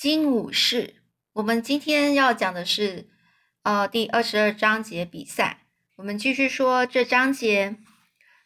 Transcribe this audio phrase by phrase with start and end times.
[0.00, 0.94] 金武士，
[1.34, 3.10] 我们今天要讲的是
[3.64, 5.66] 呃第二十二章节比赛。
[5.96, 7.76] 我们继续说这章节。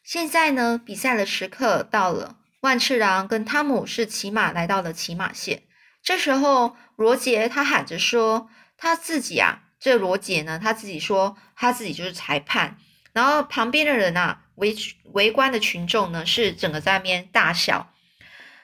[0.02, 2.38] 现在呢，比赛的时刻到了。
[2.62, 5.62] 万次郎跟汤姆是骑马来到了骑马线。
[6.02, 12.78] 这时候，罗杰他喊着说他自己啊，这罗杰呢，他自己说他自己就是裁判。
[13.12, 14.74] 然后旁边的人啊，围
[15.12, 17.94] 围观的群众呢，是整个在那边大笑。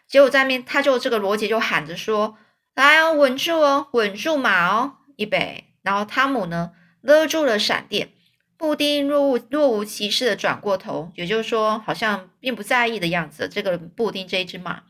[0.09, 2.37] 结果在那边，他就这个罗杰就喊着说
[2.75, 8.11] ：“来哦，稳住哦，稳住马哦，预备。”然后汤姆呢勒住了闪电。
[8.57, 13.49] 布丁若无若无其事的转过头，也就是说，好像并不在意的样子。
[13.49, 14.83] 这个布丁这一只马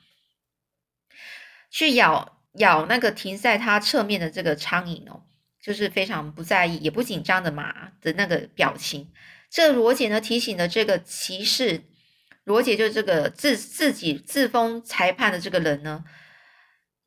[1.71, 5.23] 去咬咬那个停在他侧面的这个苍蝇哦，
[5.63, 9.13] 就是非常不在意也不紧张的马的那个表情。
[9.49, 11.85] 这罗杰呢提醒了这个骑士，
[12.43, 16.05] 罗杰就是这个自自己自封裁判的这个人呢，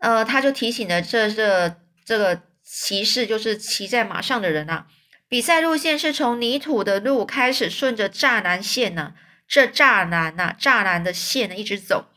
[0.04, 4.88] 呃，他就提醒了这这这个骑士，就是骑在马上的人啊。
[5.30, 9.14] 比赛路线是从泥土的路开始，顺着栅栏线呢，
[9.48, 12.08] 这栅栏呐，栅栏的线呢一直走，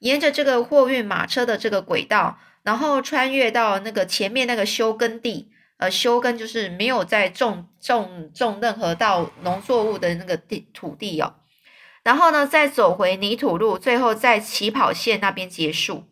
[0.00, 5.50] 沿着这个货运马车的这个轨道，然后穿越到那个前面那个休耕地。
[5.78, 11.36] 呃，休耕就是没有在种种种任何稻农作物的那个地土地哦，
[12.02, 16.04] 然后呢，再走回泥土路，最后在起跑线那边结束。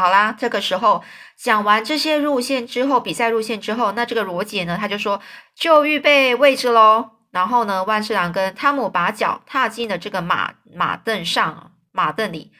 [0.00, 1.04] 好啦，这个时候
[1.36, 5.20] 讲完这些路线之后，比赛路线之后，那这个罗杰呢，他就说
[5.54, 7.10] 就预备位置喽。
[7.32, 12.50] 然后呢，万次郎跟汤姆把脚踏进了这个马马凳上，马凳里，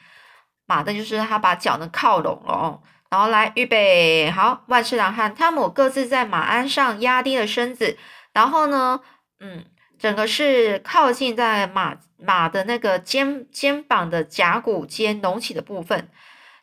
[0.67, 2.83] 马凳就是他把脚呢靠拢了哦。
[3.09, 7.97] 然后来预备好，万次郎和汤姆各自在马鞍上压低了身子，
[8.33, 9.01] 然后呢，
[9.39, 9.65] 嗯，
[9.97, 16.07] 整个是靠近在马马的那个肩肩膀的甲骨间隆起的部分，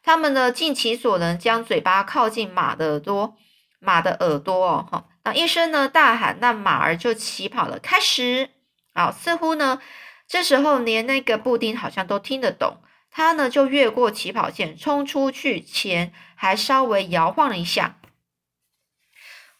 [0.09, 3.37] 他们呢尽其所能将嘴巴靠近马的耳朵，
[3.79, 8.49] 马的耳朵哦，哈，那一声呢大喊，那马儿就起跑了，开始，
[8.95, 9.83] 好，似乎呢
[10.27, 12.79] 这时候连那个布丁好像都听得懂。
[13.11, 17.99] 他呢就越过起跑线冲出去前，还稍微摇晃了一下。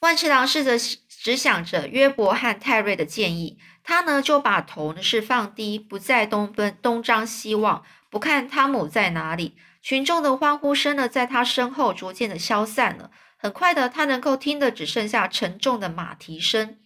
[0.01, 9.57] 万次郎试着只想着约伯和泰瑞的建议，他呢就把头呢是放低，不再东奔东张西望，不看汤姆在哪里。
[9.81, 13.11] 群众的欢呼声呢在他身后逐渐的消散了。
[13.37, 16.79] 很快的，他能够听的只剩下沉重的马蹄声，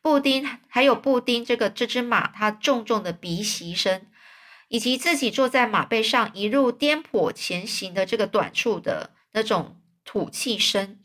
[0.00, 4.06] 布丁还有布丁这个这只马它重重的鼻息声。
[4.70, 10.98] 以及自己坐在马背上一路颠簸前行的这个短处的那种吐气声，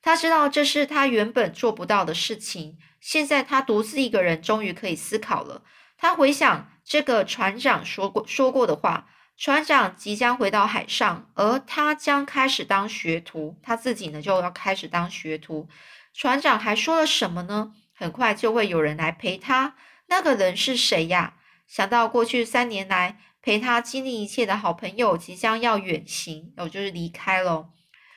[0.00, 2.78] 他知道这是他原本做不到的事情。
[3.02, 5.62] 现在他独自一个人，终于可以思考了。
[5.98, 13.58] 他回想这个船长说过说过的话：船长即将回到海上，而他将开始当学徒。
[13.62, 15.68] 他自己呢就要开始当学徒。
[16.12, 17.72] 船长还说了什么呢？
[17.94, 19.76] 很快就会有人来陪他。
[20.06, 21.34] 那个人是谁呀？
[21.66, 27.70] 想到过去三年来陪他经历一切的好朋友即将要远行，哦，就是离开了。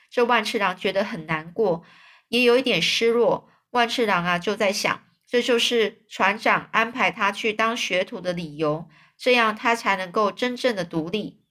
[0.09, 1.83] 这万次郎觉得很难过，
[2.27, 3.49] 也有一点失落。
[3.71, 5.03] 万次郎啊，就在想，
[5.35, 8.87] 这就是船长安排他去当学徒的理由，
[9.17, 11.43] 这样他才能够真正的独立。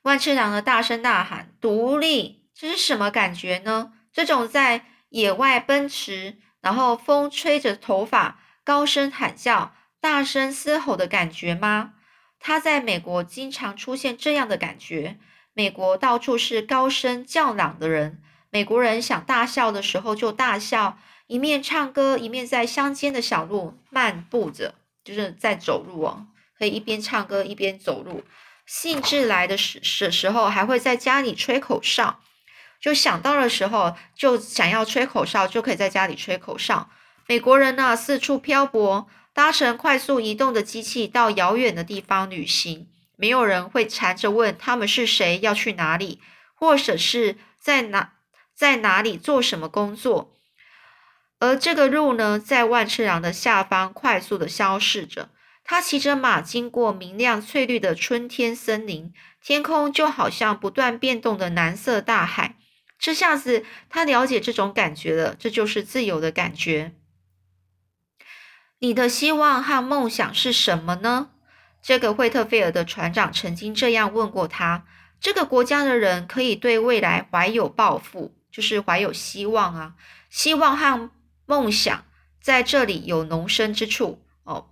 [0.00, 2.48] 万次郎的大声呐喊：“独立！
[2.54, 3.92] 这是什么感觉呢？
[4.10, 11.92] 这种在野外奔驰，然后风吹着头发，高声喊叫。”大声嘶吼的感觉吗？
[12.40, 15.18] 他在美国经常出现这样的感觉。
[15.52, 18.22] 美国到处是高声叫嚷的人。
[18.48, 26.26] 美国人想大笑的时候就大笑，一面唱歌，一面在乡间的小路漫步着，就是在走路哦。
[26.58, 28.24] 可以一边唱歌一边走路。
[28.64, 32.20] 兴致来的时时时候，还会在家里吹口哨。
[32.80, 36.90] 就想到的时候，就想要吹口哨，就可以在家里吹口哨。
[37.26, 39.08] 美国人呢，四处漂泊。
[39.32, 46.22] 搭乘快速移动的机器到遥远的地方旅行，没有人会缠着问他们是谁，要去哪里，
[46.54, 48.14] 或者是在哪
[48.54, 50.35] 在哪里做什么工作。
[51.38, 55.30] 而这个路呢，在万次郎的下方快速的消逝着。
[55.68, 59.12] 他骑着马经过明亮翠绿的春天森林，
[59.42, 62.56] 天空就好像不断变动的蓝色大海。
[62.98, 66.92] 这下子他了解这种感觉了，这就是自由的感觉。
[68.78, 71.30] 你的希望和梦想是什么呢？
[71.82, 74.84] 这个惠特菲尔的船长曾经这样问过他。
[75.20, 79.94] 这个国家的人可以对未来怀有抱负，就是怀有希望啊。
[80.30, 81.10] 希望和
[81.46, 82.04] 梦想
[82.42, 84.70] 在这里有浓深之处哦。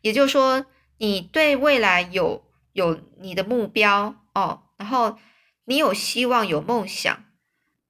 [0.00, 0.66] 也就是说，
[0.98, 5.18] 你对未来有有你的目标哦，然后
[5.64, 7.24] 你有希望，有梦想，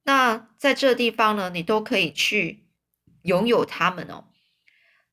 [0.03, 2.67] 那在这地方呢，你都可以去
[3.21, 4.25] 拥有他们哦。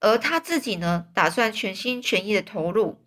[0.00, 3.06] 而他自己呢，打算全心全意的投入。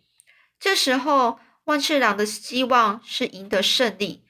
[0.60, 4.24] 这时候，万次郎的希望是赢得胜利，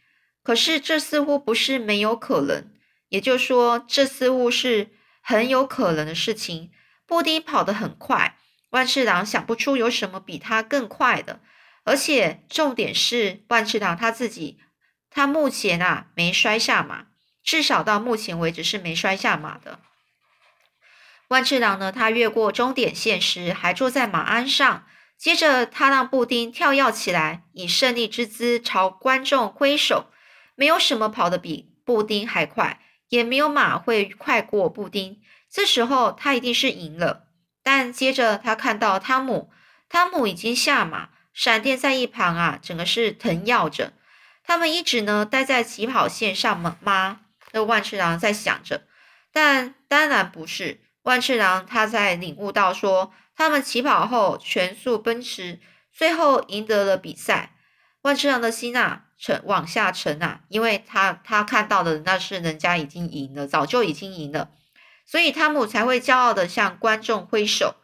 [0.44, 2.70] 可是这似乎不是没有可能，
[3.10, 4.92] 也就是说，这似乎是
[5.29, 6.71] 很有可能的事情。
[7.06, 8.38] 布丁跑得很快，
[8.69, 11.41] 万次郎想不出有什么比他更快的，
[11.83, 14.57] 而且重点是万次郎他自己，
[15.09, 17.07] 他目前啊没摔下马，
[17.44, 19.79] 至少到目前为止是没摔下马的。
[21.27, 24.88] 万次郎呢，他越过终点线时还坐在马鞍上，
[25.18, 30.09] 接着他让布丁跳跃起来，以胜利之姿朝观众挥手。
[30.56, 32.79] 没有什么跑得比布丁还快，
[33.09, 35.21] 也没有马会快过布丁。
[35.50, 37.27] 这时候他一定是赢了。
[37.63, 39.51] 但接着他看到汤姆，
[39.89, 43.94] 汤姆已经下马，闪电在一旁啊，整个是腾跃着。
[44.44, 46.77] 他们一直呢待在起跑线上吗？
[46.81, 47.19] 吗？
[47.51, 48.88] 那万次郎在想着，
[49.31, 50.81] 但当然不是。
[51.03, 55.60] 万次郎他在领悟到说，他们起跑后全速奔驰，
[55.92, 57.56] 最后赢得了比赛。
[58.03, 64.52] 万次郎的心啊沉往下沉啊，因为他他看到的那是人家已经赢了，早就已经赢了，
[65.06, 67.75] 所以汤姆才会骄傲的向观众挥手。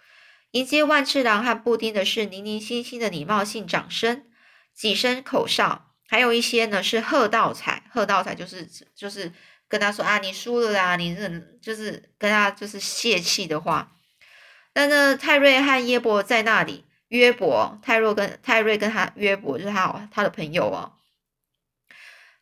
[0.51, 4.25] 迎接万次郎和布丁的是零零星星的礼貌性掌声，
[4.73, 9.31] 几声口哨，还有一些呢是喝倒彩，喝倒彩就是就是。
[9.69, 10.95] 跟他说啊，你输了啦！
[10.97, 11.27] 你这
[11.59, 13.91] 就是跟他就是泄气的话。
[14.71, 16.85] 但呢，泰瑞和耶伯在那里。
[17.07, 20.93] 约伯、泰瑞跟泰瑞跟他约伯就是他他的朋友哦。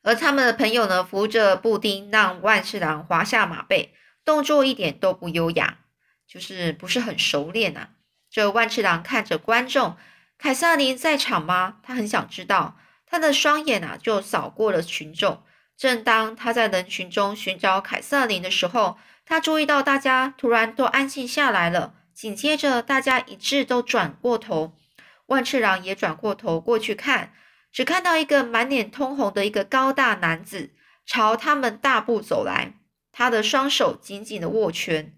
[0.03, 3.93] 而他们的朋友呢，扶着布丁让万次郎滑下马背，
[4.25, 5.79] 动作一点都不优雅，
[6.27, 7.89] 就是不是很熟练呐。
[8.29, 9.97] 这万次郎看着观众，
[10.37, 11.77] 凯撒琳在场吗？
[11.83, 12.77] 他很想知道。
[13.05, 15.43] 他的双眼啊，就扫过了群众。
[15.75, 21.93] 正当他在人群中寻找凯瑟琳的时候，他注意到大家突然都安静下来了。
[22.13, 24.77] 紧接着，大家一致都转过头，
[25.25, 27.33] 万次郎也转过头过去看，
[27.71, 30.71] 只看到一个满脸通红的一个高大男子
[31.05, 32.73] 朝他们大步走来，
[33.11, 35.17] 他的双手紧紧的握拳。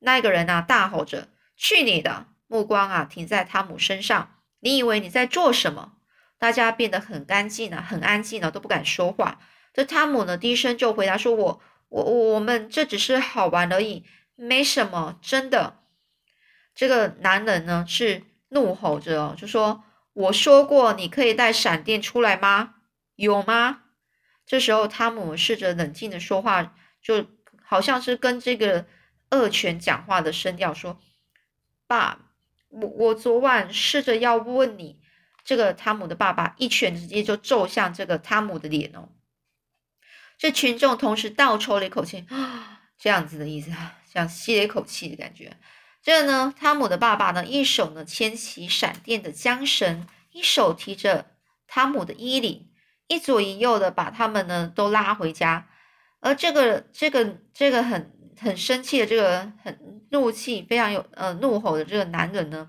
[0.00, 4.36] 那个人啊，大吼着：“去你的！”目光啊停在汤姆身上。
[4.60, 5.94] 你以为你在做什么？
[6.38, 9.40] 大家变得很干净啊，很安静了，都不敢说话。
[9.72, 12.04] 这汤姆呢，低声就回答说：“我、我、
[12.34, 14.04] 我们这只是好玩而已，
[14.36, 15.80] 没什么，真的。”
[16.74, 22.76] 这个男人呢是怒吼着哦，就说：“我说过你可以带闪电出来吗？
[23.16, 23.82] 有吗？”
[24.46, 27.26] 这时候汤姆试着冷静的说话，就
[27.62, 28.86] 好像是跟这个
[29.30, 30.98] 恶犬讲话的声调说
[31.86, 32.30] ：“爸，
[32.68, 35.00] 我我昨晚试着要问你。”
[35.44, 39.10] 这个汤姆的爸爸一拳直接就揍向这个汤姆的脸哦。
[40.38, 42.26] 这群众同时倒抽了一口气，
[42.98, 45.56] 这样子的意思啊，像吸了一口气的感觉。
[46.04, 51.32] 这呢，汤姆的爸爸呢，一手呢牵起闪电的缰绳，一手提着
[51.66, 52.68] 汤姆的衣领，
[53.08, 55.66] 一左一右的把他们呢都拉回家。
[56.20, 62.68] 而这个这个这个很很生气的这个很怒气非常有呃怒吼的这个男人呢，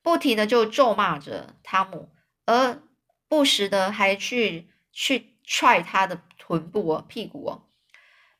[0.00, 2.08] 不停的就咒骂着汤姆，
[2.46, 2.80] 而
[3.28, 6.22] 不时的还去去踹他的。
[6.44, 7.62] 臀部哦，屁股哦，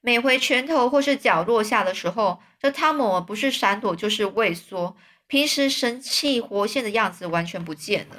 [0.03, 4.97] 每回拳头或是脚落下的时候，这汤姆不是闪躲就是畏缩，
[5.29, 8.17] 平时神气活现的样子完全不见了。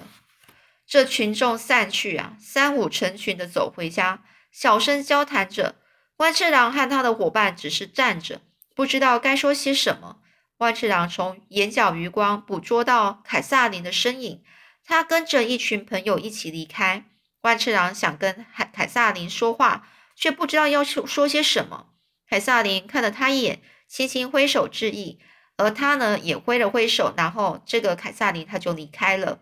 [0.88, 5.76] 这群众散去啊，三五成群的走回家，小声交谈着。
[6.18, 8.40] 万次郎和他的伙伴只是站着，
[8.74, 10.20] 不知道该说些什么。
[10.58, 14.42] 万次郎从眼角余光捕捉到凯撒琳的身影，
[14.86, 17.04] 他跟着一群朋友一起离开。
[17.42, 21.88] 万次郎想跟凯凯撒琳说话，却不知道要说说些什么。
[22.30, 25.20] 凯撒琳看了他一眼，轻轻挥手致意，
[25.58, 29.40] 而他呢也挥了挥手，然后这个凯撒琳他就离开了。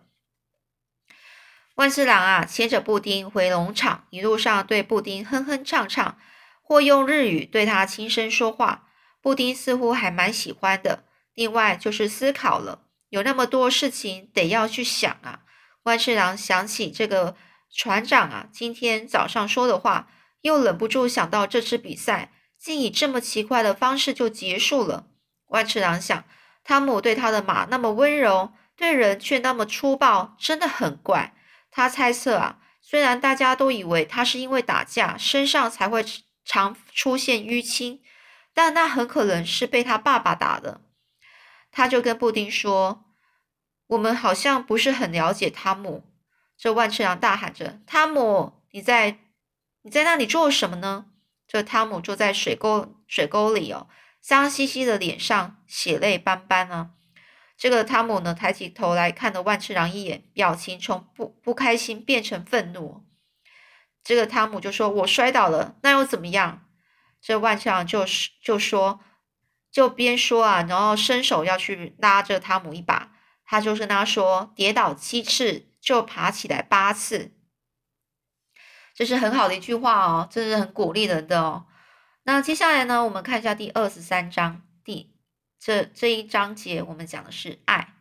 [1.75, 6.17] 万次郎啊，牵着布丁回农场，一路上对布丁哼哼唱唱，
[6.61, 8.87] 或用日语对他轻声说话。
[9.21, 11.05] 布丁似乎还蛮喜欢的。
[11.33, 15.41] 另外就是思考了，有那么多事情得要去想啊。
[15.83, 17.35] 万次郎想起这个。
[17.73, 20.09] 船长啊，今天早上说的话，
[20.41, 25.07] 又忍不住想到这次比赛竟以这么奇怪的方式就结束了。
[25.47, 26.23] 万次郎想，
[26.63, 31.33] 汤姆对他的马那么温柔，对人却那么粗暴，真的很怪。
[31.69, 36.05] 他猜测啊，虽然大家都以为他是因为打架身上才会
[36.43, 38.01] 常出现淤青，
[38.53, 40.81] 但那很可能是被他爸爸打的。
[41.71, 43.05] 他就跟布丁说
[43.87, 46.03] ：“我们好像不是很了解汤姆。”
[46.57, 49.19] 这万次郎大喊着：“汤姆，你在
[49.83, 51.05] 你在那里做什么呢？”
[51.47, 53.87] 这汤姆坐在水沟水沟里哦，
[54.21, 56.91] 脏兮兮的脸上血泪斑斑啊。
[57.57, 63.05] 这个汤姆呢，抬起头来看了万次郎一眼，表情从不不开心变成愤怒。
[64.03, 66.65] 这个汤姆就说：“我摔倒了，那又怎么样？”
[67.21, 69.01] 这万次郎就是就说，
[69.71, 73.11] 就边说啊，然后伸手要去拉着汤姆一把。
[73.43, 77.35] 他就跟他说：“跌倒七次就爬起来八次。”
[78.93, 81.65] 这是很好的一句话哦，这是很鼓励人的哦。
[82.23, 85.11] 那接下来呢，我们看一下第二十三章第。
[85.59, 87.93] 这这一章节我们讲的是爱。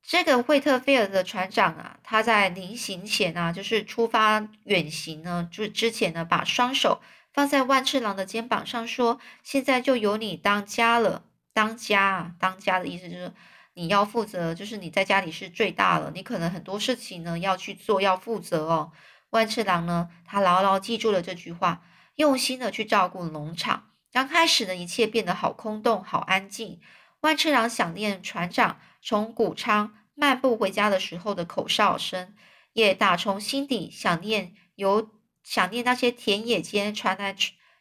[0.00, 7.00] 这个惠特菲尔的船长啊，他在临行前啊，就是出发远行呢，就是之前呢，把双手
[7.32, 13.32] 放在万次郎的肩膀上，说：“现在就由你当家了，当家啊，当家的意思就是
[13.72, 18.92] 你要负责，就是你在家里是最大了，你可能很多事情呢要去做，要负责哦。”
[19.34, 21.82] 万次郎呢，他牢牢记住了这句话，
[22.14, 23.90] 用心的去照顾农场。
[24.12, 26.80] 刚开始的一切变得好空洞，好安静。
[27.22, 32.36] 万次郎想念船长从谷仓漫步回家的时候的口哨声，
[32.74, 35.10] 也打从心底想念由
[35.42, 37.34] 想念那些田野间传来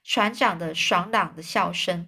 [0.04, 2.08] 船长的爽朗的笑声。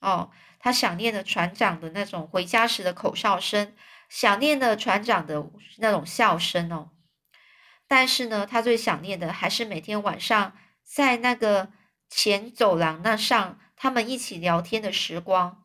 [0.00, 3.74] 哦，他想念的船长的那种回家时的口哨声，
[4.08, 6.88] 想念的船长的那种笑声哦。
[7.88, 11.72] 但是呢，他最想念的还是每天晚上在那个。
[12.10, 15.62] 前走廊那上，他们一起聊天的时光。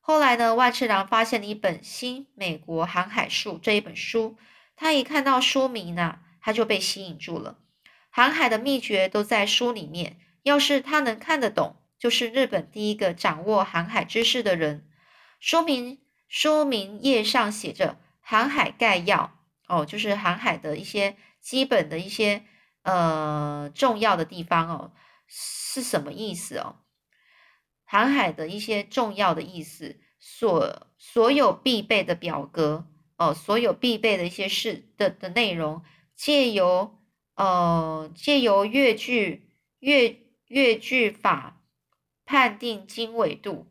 [0.00, 4.36] 后来呢，万次郎发现了一本《新美国航海术》这一本书。
[4.74, 7.58] 他一看到书名呢，他就被吸引住了。
[8.10, 10.18] 航海的秘诀都在书里面。
[10.42, 14.88] 要是他能看得懂，就是日本第一个掌握航海知识的人。
[15.38, 19.38] 书名书名页上写着《航海概要》，
[19.72, 21.16] 哦，就是航海的一些
[21.46, 22.42] 基本的一些
[22.82, 24.92] 呃重要的地方哦。
[25.28, 26.76] 是什么意思哦？
[27.84, 32.86] 航海的一些重要的意思，所所有必备的表格
[33.16, 35.82] 哦，所有必备的一些事的的内容，
[36.14, 36.98] 借由
[37.34, 39.50] 呃借由月距
[39.80, 41.60] 月月距法
[42.24, 43.66] 判定经纬度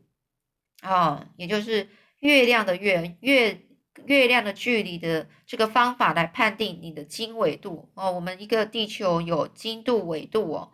[0.82, 3.65] 啊，也就是月亮的月月
[4.04, 8.12] 月亮的距离的这个方法来判定你的经纬度哦。
[8.12, 10.72] 我们一个地球有经度纬度哦。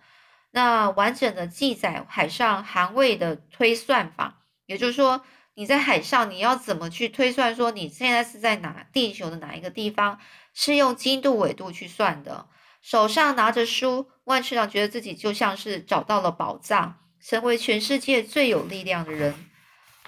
[0.50, 5.22] 那完整的记载海上航位的推算法，也就是说，
[5.54, 10.18] 你在海上你要怎么去推算，说你现在是在哪地球的哪一个地方，
[10.52, 12.48] 是用经度纬度去算的。
[12.82, 19.34] 手上拿着书，万次郎觉得自己就像是找到了宝藏，成为全世界最有力量的人。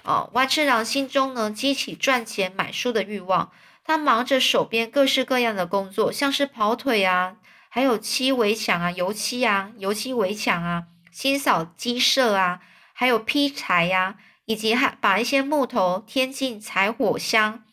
[0.05, 3.51] 啊，万次郎心中呢激起赚钱买书的欲望，
[3.83, 7.37] 他忙着手边各式各样的工作，像是跑腿啊。
[7.69, 12.61] 还有漆围墙啊，油漆啊，油漆围墙啊，清扫鸡舍啊，
[12.93, 17.65] 还有劈柴呀，以及还把一些木头添进柴火箱。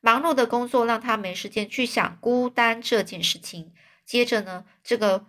[0.00, 3.74] 忙碌的工作让他没时间去想孤单这件事情。
[4.06, 5.26] 接着呢，这个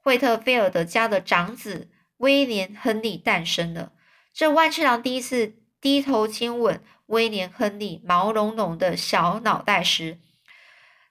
[0.00, 3.92] 惠特菲尔德家的长子威廉亨利诞生了。
[4.32, 10.20] 这万次郎第一次低头亲吻威廉亨利毛茸茸的小脑袋时。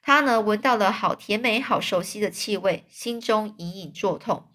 [0.02, 4.50] 他呢，闻到了好甜美、好熟悉的气味，心中隐隐作痛。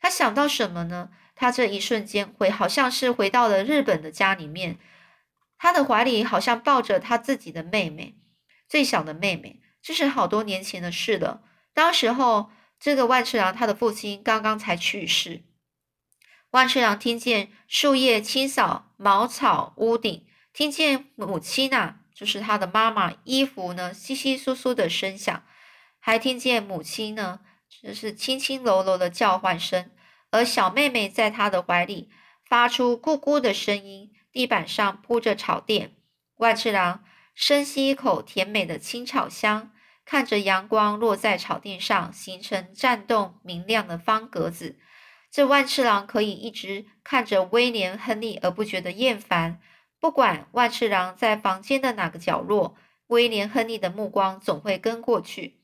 [0.00, 1.10] 他想到什么呢？
[1.34, 4.78] 他这一瞬间回，好像是回到了日本的家里面。
[5.58, 8.14] 他的怀里好像抱着他自己的妹妹，
[8.68, 9.60] 最小的妹妹。
[9.82, 11.42] 这是好多年前的事了。
[11.74, 15.42] 当时候，这个万次郎他的父亲刚刚才去世。
[16.52, 22.00] 万次郎听见树叶清扫茅草屋顶，听见母亲呐。
[22.14, 25.42] 就是他的妈妈衣服呢，稀稀疏疏的声响，
[25.98, 27.40] 还听见母亲呢，
[27.82, 29.90] 就是轻轻柔柔的叫唤声，
[30.30, 32.10] 而小妹妹在他的怀里
[32.46, 34.12] 发出咕咕的声音。
[34.30, 35.96] 地板上铺着草垫，
[36.36, 37.02] 万次郎
[37.34, 39.72] 深吸一口甜美的青草香，
[40.04, 44.78] 看着阳光落在草垫上，形成颤动明亮的方格子。
[45.30, 49.60] 这万次郎可以一直看着威廉·亨利而不觉得厌烦。
[50.00, 55.60] 不管万次郎在房间的哪个角落，威廉·亨利的目光总会跟过去。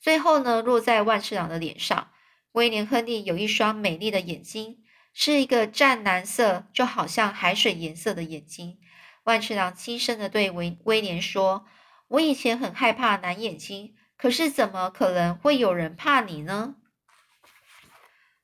[0.00, 2.08] 最后呢，落在万次郎的脸上。
[2.52, 4.78] 威廉·亨利有一双美丽的眼睛，
[5.14, 8.78] 是一个湛蓝色，就好像海水颜色的眼睛。
[9.22, 11.64] 万次郎轻声的对威威廉说
[12.08, 16.74] ：“我以前很害怕蓝眼睛，可是怎么可能会有人怕你呢？”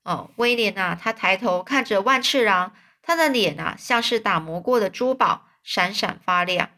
[0.07, 2.73] 哦，威廉啊，他抬头看着万次郎。
[3.03, 6.71] 他的脸啊，像是打磨过的珠宝，闪闪发亮。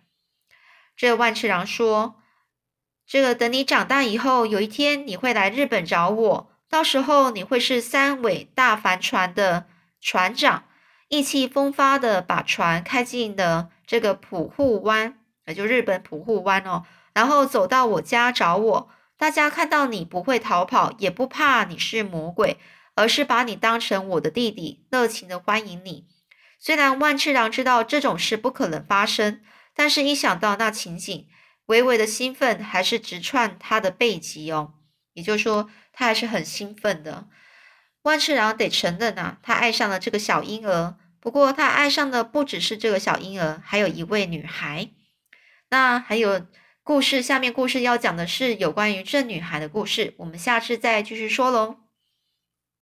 [0.95, 2.17] 这万次郎说
[3.09, 9.67] ：“这个等你长大以后，有一天你会来日本找我，到时候你会是三尾大帆船的
[10.03, 10.65] 船长，
[11.09, 18.91] 意气风发的把船开进了这个浦户湾，也就日本浦户湾哦，然后走到我家找我。
[19.17, 22.59] 大家看到你不会逃跑，也不怕你是魔鬼，
[22.99, 26.07] 而是把你当成我的弟弟，热情的欢迎你。
[26.59, 29.41] 虽然万次郎知道这种事不可能发生，
[29.75, 31.29] 但是一想到那情景，
[31.67, 34.75] 微微的兴奋还是直窜他的背脊哦。
[35.15, 37.29] 也就是说，他还是很兴奋的。
[38.03, 40.97] 万次郎得承认啊，他爱上了这个小婴儿。
[41.21, 44.91] 不过，他爱上的不只是这个小婴儿，还有一位女孩。
[45.71, 46.47] 那还有。
[46.83, 51.88] 故事下面故事要讲的是有关于这女孩的故事，我们下次再继续说喽。